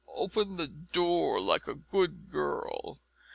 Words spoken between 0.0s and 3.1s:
Open the door like a good girl."